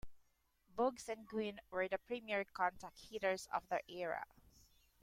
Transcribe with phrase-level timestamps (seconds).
[0.75, 4.25] Boggs and Gwynn were the premier contact hitters of their era.